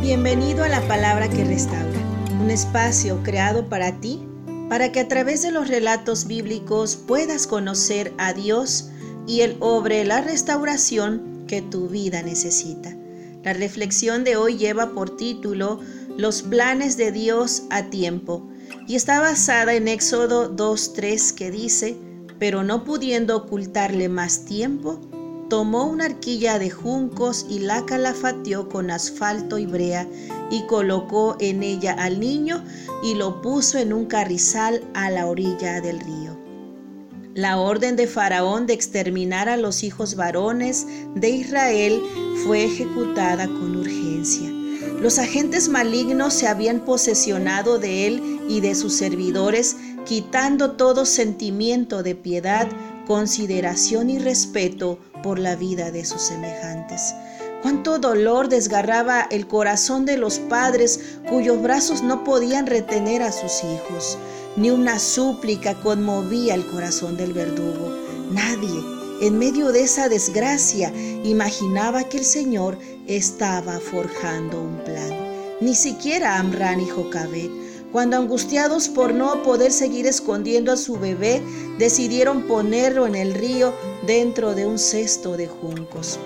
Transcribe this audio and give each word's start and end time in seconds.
Bienvenido 0.00 0.64
a 0.64 0.68
la 0.68 0.80
palabra 0.88 1.28
que 1.28 1.44
restaura, 1.44 2.00
un 2.40 2.50
espacio 2.50 3.22
creado 3.22 3.68
para 3.68 4.00
ti, 4.00 4.26
para 4.70 4.92
que 4.92 5.00
a 5.00 5.08
través 5.08 5.42
de 5.42 5.52
los 5.52 5.68
relatos 5.68 6.26
bíblicos 6.26 6.96
puedas 6.96 7.46
conocer 7.46 8.14
a 8.16 8.32
Dios 8.32 8.88
y 9.26 9.42
Él 9.42 9.58
obre 9.60 10.06
la 10.06 10.22
restauración 10.22 11.44
que 11.46 11.60
tu 11.60 11.88
vida 11.88 12.22
necesita. 12.22 12.96
La 13.44 13.52
reflexión 13.52 14.24
de 14.24 14.36
hoy 14.36 14.56
lleva 14.56 14.94
por 14.94 15.18
título 15.18 15.80
Los 16.16 16.40
planes 16.40 16.96
de 16.96 17.12
Dios 17.12 17.64
a 17.68 17.90
tiempo 17.90 18.48
y 18.88 18.94
está 18.96 19.20
basada 19.20 19.74
en 19.74 19.86
Éxodo 19.86 20.56
2.3 20.56 21.34
que 21.34 21.50
dice, 21.50 21.94
pero 22.38 22.64
no 22.64 22.84
pudiendo 22.84 23.36
ocultarle 23.36 24.08
más 24.08 24.46
tiempo, 24.46 25.09
tomó 25.50 25.84
una 25.84 26.06
arquilla 26.06 26.58
de 26.60 26.70
juncos 26.70 27.44
y 27.50 27.58
la 27.58 27.84
calafateó 27.84 28.68
con 28.68 28.90
asfalto 28.90 29.58
y 29.58 29.66
brea 29.66 30.06
y 30.48 30.64
colocó 30.66 31.36
en 31.40 31.64
ella 31.64 31.92
al 31.92 32.20
niño 32.20 32.64
y 33.02 33.16
lo 33.16 33.42
puso 33.42 33.76
en 33.76 33.92
un 33.92 34.06
carrizal 34.06 34.82
a 34.94 35.10
la 35.10 35.26
orilla 35.26 35.80
del 35.80 35.98
río. 36.00 36.38
La 37.34 37.58
orden 37.58 37.96
de 37.96 38.06
Faraón 38.06 38.66
de 38.66 38.74
exterminar 38.74 39.48
a 39.48 39.56
los 39.56 39.82
hijos 39.82 40.14
varones 40.14 40.86
de 41.16 41.30
Israel 41.30 42.00
fue 42.46 42.64
ejecutada 42.64 43.46
con 43.46 43.76
urgencia. 43.76 44.48
Los 45.00 45.18
agentes 45.18 45.68
malignos 45.68 46.32
se 46.32 46.46
habían 46.46 46.84
posesionado 46.84 47.78
de 47.78 48.06
él 48.06 48.40
y 48.48 48.60
de 48.60 48.76
sus 48.76 48.94
servidores, 48.94 49.76
quitando 50.04 50.72
todo 50.72 51.06
sentimiento 51.06 52.02
de 52.04 52.14
piedad, 52.14 52.68
consideración 53.06 54.10
y 54.10 54.18
respeto 54.18 54.98
por 55.22 55.38
la 55.38 55.56
vida 55.56 55.90
de 55.90 56.04
sus 56.04 56.22
semejantes. 56.22 57.14
Cuánto 57.62 57.98
dolor 57.98 58.48
desgarraba 58.48 59.26
el 59.30 59.46
corazón 59.46 60.06
de 60.06 60.16
los 60.16 60.38
padres 60.38 61.18
cuyos 61.28 61.60
brazos 61.60 62.02
no 62.02 62.24
podían 62.24 62.66
retener 62.66 63.22
a 63.22 63.32
sus 63.32 63.62
hijos. 63.64 64.18
Ni 64.56 64.70
una 64.70 64.98
súplica 64.98 65.74
conmovía 65.74 66.54
el 66.54 66.66
corazón 66.66 67.16
del 67.16 67.32
verdugo. 67.32 67.94
Nadie, 68.30 68.80
en 69.20 69.38
medio 69.38 69.72
de 69.72 69.82
esa 69.82 70.08
desgracia, 70.08 70.92
imaginaba 71.22 72.04
que 72.04 72.18
el 72.18 72.24
Señor 72.24 72.78
estaba 73.06 73.78
forjando 73.78 74.62
un 74.62 74.82
plan. 74.84 75.30
Ni 75.60 75.74
siquiera 75.74 76.38
Amran 76.38 76.80
y 76.80 76.88
Jocabet, 76.88 77.50
cuando 77.92 78.16
angustiados 78.16 78.88
por 78.88 79.14
no 79.14 79.42
poder 79.42 79.72
seguir 79.72 80.06
escondiendo 80.06 80.72
a 80.72 80.76
su 80.76 80.98
bebé, 80.98 81.42
decidieron 81.78 82.46
ponerlo 82.46 83.06
en 83.06 83.14
el 83.14 83.34
río 83.34 83.72
dentro 84.06 84.54
de 84.54 84.66
un 84.66 84.78
cesto 84.78 85.36
de 85.36 85.48
juncos. 85.48 86.18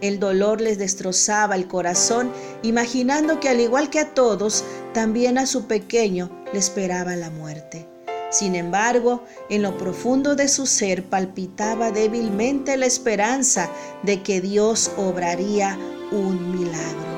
El 0.00 0.18
dolor 0.18 0.60
les 0.60 0.78
destrozaba 0.78 1.54
el 1.54 1.68
corazón, 1.68 2.30
imaginando 2.62 3.40
que 3.40 3.48
al 3.48 3.60
igual 3.60 3.88
que 3.88 4.00
a 4.00 4.12
todos, 4.12 4.62
también 4.92 5.38
a 5.38 5.46
su 5.46 5.66
pequeño 5.66 6.30
le 6.52 6.58
esperaba 6.58 7.16
la 7.16 7.30
muerte. 7.30 7.88
Sin 8.30 8.54
embargo, 8.54 9.24
en 9.48 9.62
lo 9.62 9.78
profundo 9.78 10.34
de 10.34 10.48
su 10.48 10.66
ser 10.66 11.04
palpitaba 11.04 11.92
débilmente 11.92 12.76
la 12.76 12.86
esperanza 12.86 13.70
de 14.02 14.22
que 14.22 14.40
Dios 14.40 14.90
obraría 14.98 15.78
un 16.10 16.58
milagro. 16.58 17.16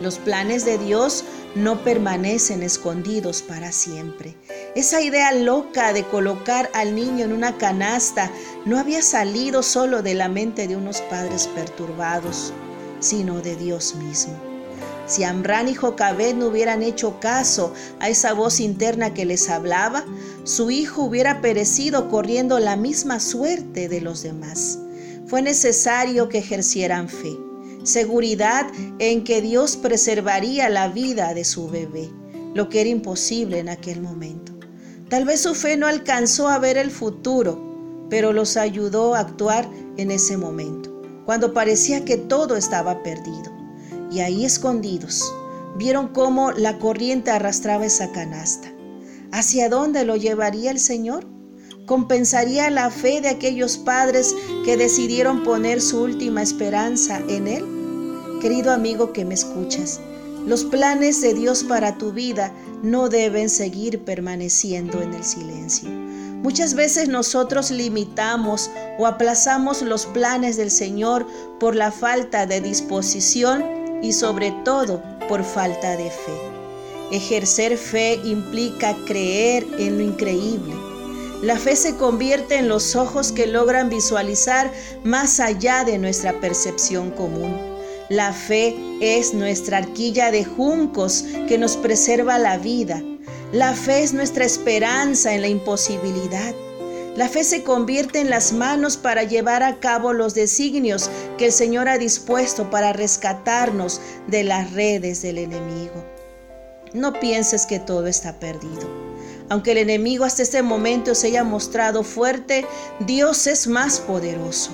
Los 0.00 0.18
planes 0.18 0.64
de 0.64 0.78
Dios 0.78 1.24
no 1.56 1.82
permanecen 1.82 2.62
escondidos 2.62 3.40
para 3.42 3.72
siempre. 3.72 4.36
Esa 4.74 5.00
idea 5.00 5.32
loca 5.32 5.94
de 5.94 6.04
colocar 6.04 6.70
al 6.74 6.94
niño 6.94 7.24
en 7.24 7.32
una 7.32 7.56
canasta 7.56 8.30
no 8.66 8.78
había 8.78 9.00
salido 9.00 9.62
solo 9.62 10.02
de 10.02 10.14
la 10.14 10.28
mente 10.28 10.68
de 10.68 10.76
unos 10.76 11.00
padres 11.00 11.48
perturbados, 11.48 12.52
sino 13.00 13.40
de 13.40 13.56
Dios 13.56 13.94
mismo. 13.94 14.34
Si 15.06 15.24
Amran 15.24 15.68
y 15.68 15.74
Jocabed 15.74 16.34
no 16.34 16.48
hubieran 16.48 16.82
hecho 16.82 17.20
caso 17.20 17.72
a 18.00 18.10
esa 18.10 18.34
voz 18.34 18.60
interna 18.60 19.14
que 19.14 19.24
les 19.24 19.48
hablaba, 19.48 20.04
su 20.44 20.70
hijo 20.70 21.04
hubiera 21.04 21.40
perecido 21.40 22.10
corriendo 22.10 22.58
la 22.58 22.76
misma 22.76 23.18
suerte 23.18 23.88
de 23.88 24.00
los 24.02 24.22
demás. 24.22 24.78
Fue 25.26 25.42
necesario 25.42 26.28
que 26.28 26.38
ejercieran 26.38 27.08
fe 27.08 27.45
seguridad 27.86 28.66
en 28.98 29.22
que 29.22 29.40
Dios 29.40 29.76
preservaría 29.76 30.68
la 30.68 30.88
vida 30.88 31.34
de 31.34 31.44
su 31.44 31.68
bebé, 31.68 32.10
lo 32.52 32.68
que 32.68 32.80
era 32.80 32.90
imposible 32.90 33.60
en 33.60 33.68
aquel 33.68 34.00
momento. 34.00 34.52
Tal 35.08 35.24
vez 35.24 35.42
su 35.42 35.54
fe 35.54 35.76
no 35.76 35.86
alcanzó 35.86 36.48
a 36.48 36.58
ver 36.58 36.76
el 36.76 36.90
futuro, 36.90 38.06
pero 38.10 38.32
los 38.32 38.56
ayudó 38.56 39.14
a 39.14 39.20
actuar 39.20 39.70
en 39.96 40.10
ese 40.10 40.36
momento, 40.36 41.00
cuando 41.24 41.54
parecía 41.54 42.04
que 42.04 42.16
todo 42.16 42.56
estaba 42.56 43.04
perdido. 43.04 43.54
Y 44.10 44.20
ahí 44.20 44.44
escondidos, 44.44 45.32
vieron 45.78 46.08
cómo 46.08 46.50
la 46.50 46.78
corriente 46.78 47.30
arrastraba 47.30 47.86
esa 47.86 48.10
canasta. 48.10 48.72
¿Hacia 49.30 49.68
dónde 49.68 50.04
lo 50.04 50.16
llevaría 50.16 50.72
el 50.72 50.80
Señor? 50.80 51.26
¿Compensaría 51.86 52.68
la 52.70 52.90
fe 52.90 53.20
de 53.20 53.28
aquellos 53.28 53.78
padres 53.78 54.34
que 54.64 54.76
decidieron 54.76 55.44
poner 55.44 55.80
su 55.80 56.02
última 56.02 56.42
esperanza 56.42 57.20
en 57.28 57.46
Él? 57.46 57.75
Querido 58.40 58.70
amigo 58.70 59.12
que 59.12 59.24
me 59.24 59.34
escuchas, 59.34 60.00
los 60.46 60.64
planes 60.64 61.22
de 61.22 61.32
Dios 61.32 61.64
para 61.64 61.96
tu 61.96 62.12
vida 62.12 62.52
no 62.82 63.08
deben 63.08 63.48
seguir 63.48 64.04
permaneciendo 64.04 65.00
en 65.00 65.14
el 65.14 65.24
silencio. 65.24 65.88
Muchas 65.88 66.74
veces 66.74 67.08
nosotros 67.08 67.70
limitamos 67.70 68.70
o 68.98 69.06
aplazamos 69.06 69.80
los 69.80 70.04
planes 70.06 70.56
del 70.56 70.70
Señor 70.70 71.26
por 71.58 71.74
la 71.74 71.90
falta 71.90 72.44
de 72.44 72.60
disposición 72.60 73.64
y 74.02 74.12
sobre 74.12 74.52
todo 74.64 75.02
por 75.28 75.42
falta 75.42 75.96
de 75.96 76.10
fe. 76.10 76.56
Ejercer 77.10 77.78
fe 77.78 78.20
implica 78.22 78.94
creer 79.06 79.66
en 79.78 79.96
lo 79.96 80.04
increíble. 80.04 80.74
La 81.42 81.58
fe 81.58 81.74
se 81.74 81.96
convierte 81.96 82.56
en 82.56 82.68
los 82.68 82.96
ojos 82.96 83.32
que 83.32 83.46
logran 83.46 83.88
visualizar 83.88 84.70
más 85.04 85.40
allá 85.40 85.84
de 85.84 85.98
nuestra 85.98 86.38
percepción 86.40 87.10
común. 87.10 87.75
La 88.08 88.32
fe 88.32 88.76
es 89.00 89.34
nuestra 89.34 89.78
arquilla 89.78 90.30
de 90.30 90.44
juncos 90.44 91.24
que 91.48 91.58
nos 91.58 91.76
preserva 91.76 92.38
la 92.38 92.56
vida. 92.56 93.02
La 93.52 93.74
fe 93.74 94.04
es 94.04 94.12
nuestra 94.12 94.44
esperanza 94.44 95.34
en 95.34 95.40
la 95.40 95.48
imposibilidad. 95.48 96.54
La 97.16 97.28
fe 97.28 97.42
se 97.42 97.64
convierte 97.64 98.20
en 98.20 98.30
las 98.30 98.52
manos 98.52 98.96
para 98.96 99.24
llevar 99.24 99.64
a 99.64 99.80
cabo 99.80 100.12
los 100.12 100.34
designios 100.34 101.10
que 101.36 101.46
el 101.46 101.52
Señor 101.52 101.88
ha 101.88 101.98
dispuesto 101.98 102.70
para 102.70 102.92
rescatarnos 102.92 104.00
de 104.28 104.44
las 104.44 104.72
redes 104.72 105.22
del 105.22 105.38
enemigo. 105.38 106.04
No 106.92 107.12
pienses 107.12 107.66
que 107.66 107.80
todo 107.80 108.06
está 108.06 108.38
perdido. 108.38 108.88
Aunque 109.48 109.72
el 109.72 109.78
enemigo 109.78 110.24
hasta 110.24 110.42
este 110.42 110.62
momento 110.62 111.14
se 111.16 111.28
haya 111.28 111.42
mostrado 111.42 112.04
fuerte, 112.04 112.66
Dios 113.00 113.48
es 113.48 113.66
más 113.66 113.98
poderoso. 113.98 114.70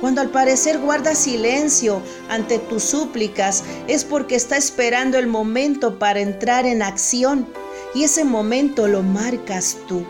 Cuando 0.00 0.20
al 0.20 0.28
parecer 0.30 0.78
guarda 0.78 1.14
silencio 1.14 2.02
ante 2.28 2.58
tus 2.58 2.82
súplicas 2.82 3.64
es 3.88 4.04
porque 4.04 4.34
está 4.34 4.56
esperando 4.56 5.18
el 5.18 5.26
momento 5.26 5.98
para 5.98 6.20
entrar 6.20 6.66
en 6.66 6.82
acción 6.82 7.46
y 7.94 8.04
ese 8.04 8.24
momento 8.24 8.88
lo 8.88 9.02
marcas 9.02 9.78
tú. 9.88 10.04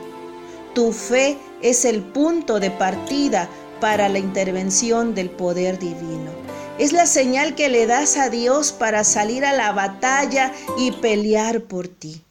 Tu 0.75 0.93
fe 0.93 1.39
es 1.63 1.85
el 1.85 2.03
punto 2.03 2.59
de 2.59 2.71
partida 2.71 3.49
para 3.81 4.09
la 4.09 4.19
intervención 4.19 5.15
del 5.15 5.31
poder 5.31 5.79
divino. 5.79 6.33
Es 6.79 6.93
la 6.93 7.07
señal 7.07 7.55
que 7.55 7.69
le 7.69 7.87
das 7.87 8.17
a 8.17 8.29
Dios 8.29 8.73
para 8.73 9.05
salir 9.05 9.45
a 9.45 9.53
la 9.53 9.73
batalla 9.73 10.53
y 10.77 10.93
pelear 10.93 11.63
por 11.63 11.89
ti. 11.89 12.23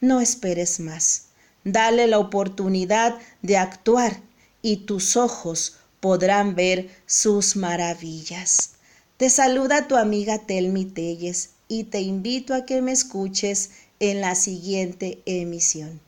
No 0.00 0.20
esperes 0.20 0.80
más. 0.80 1.26
Dale 1.62 2.08
la 2.08 2.18
oportunidad 2.18 3.18
de 3.42 3.58
actuar 3.58 4.20
y 4.62 4.78
tus 4.78 5.16
ojos 5.16 5.76
podrán 6.02 6.56
ver 6.56 6.90
sus 7.06 7.54
maravillas. 7.54 8.72
Te 9.18 9.30
saluda 9.30 9.86
tu 9.86 9.96
amiga 9.96 10.36
Telmi 10.38 10.84
Telles 10.84 11.50
y 11.68 11.84
te 11.84 12.00
invito 12.00 12.54
a 12.54 12.66
que 12.66 12.82
me 12.82 12.90
escuches 12.90 13.70
en 14.00 14.20
la 14.20 14.34
siguiente 14.34 15.22
emisión. 15.26 16.00